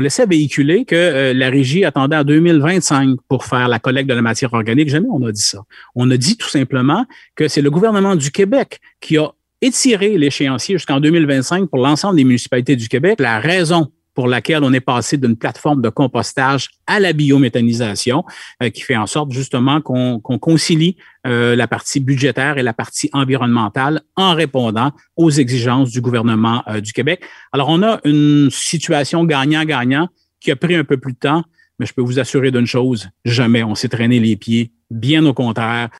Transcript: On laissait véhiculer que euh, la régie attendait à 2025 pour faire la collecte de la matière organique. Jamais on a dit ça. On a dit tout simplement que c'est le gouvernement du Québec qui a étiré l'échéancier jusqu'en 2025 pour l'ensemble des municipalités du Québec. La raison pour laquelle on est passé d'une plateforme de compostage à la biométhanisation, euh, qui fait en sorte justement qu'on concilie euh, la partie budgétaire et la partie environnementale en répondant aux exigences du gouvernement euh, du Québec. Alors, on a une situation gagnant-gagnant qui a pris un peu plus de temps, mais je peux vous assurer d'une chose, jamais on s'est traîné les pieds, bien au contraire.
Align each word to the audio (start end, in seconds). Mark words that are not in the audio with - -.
On 0.00 0.02
laissait 0.02 0.24
véhiculer 0.24 0.86
que 0.86 0.96
euh, 0.96 1.34
la 1.34 1.50
régie 1.50 1.84
attendait 1.84 2.16
à 2.16 2.24
2025 2.24 3.18
pour 3.28 3.44
faire 3.44 3.68
la 3.68 3.78
collecte 3.78 4.08
de 4.08 4.14
la 4.14 4.22
matière 4.22 4.54
organique. 4.54 4.88
Jamais 4.88 5.08
on 5.12 5.22
a 5.26 5.30
dit 5.30 5.42
ça. 5.42 5.58
On 5.94 6.10
a 6.10 6.16
dit 6.16 6.38
tout 6.38 6.48
simplement 6.48 7.04
que 7.34 7.48
c'est 7.48 7.60
le 7.60 7.70
gouvernement 7.70 8.16
du 8.16 8.30
Québec 8.30 8.80
qui 9.02 9.18
a 9.18 9.28
étiré 9.60 10.16
l'échéancier 10.16 10.76
jusqu'en 10.76 11.00
2025 11.00 11.68
pour 11.68 11.80
l'ensemble 11.80 12.16
des 12.16 12.24
municipalités 12.24 12.76
du 12.76 12.88
Québec. 12.88 13.20
La 13.20 13.40
raison 13.40 13.92
pour 14.14 14.28
laquelle 14.28 14.64
on 14.64 14.72
est 14.72 14.80
passé 14.80 15.16
d'une 15.16 15.36
plateforme 15.36 15.82
de 15.82 15.88
compostage 15.88 16.68
à 16.86 17.00
la 17.00 17.12
biométhanisation, 17.12 18.24
euh, 18.62 18.70
qui 18.70 18.82
fait 18.82 18.96
en 18.96 19.06
sorte 19.06 19.32
justement 19.32 19.80
qu'on 19.80 20.20
concilie 20.20 20.96
euh, 21.26 21.54
la 21.54 21.68
partie 21.68 22.00
budgétaire 22.00 22.58
et 22.58 22.62
la 22.62 22.72
partie 22.72 23.10
environnementale 23.12 24.00
en 24.16 24.34
répondant 24.34 24.92
aux 25.16 25.30
exigences 25.30 25.90
du 25.90 26.00
gouvernement 26.00 26.62
euh, 26.68 26.80
du 26.80 26.92
Québec. 26.92 27.22
Alors, 27.52 27.68
on 27.68 27.82
a 27.82 28.00
une 28.04 28.48
situation 28.50 29.24
gagnant-gagnant 29.24 30.08
qui 30.40 30.50
a 30.50 30.56
pris 30.56 30.74
un 30.74 30.84
peu 30.84 30.96
plus 30.96 31.12
de 31.12 31.18
temps, 31.18 31.44
mais 31.78 31.86
je 31.86 31.92
peux 31.92 32.02
vous 32.02 32.18
assurer 32.18 32.50
d'une 32.50 32.66
chose, 32.66 33.10
jamais 33.24 33.62
on 33.62 33.74
s'est 33.74 33.88
traîné 33.88 34.18
les 34.18 34.36
pieds, 34.36 34.72
bien 34.90 35.24
au 35.26 35.34
contraire. 35.34 35.90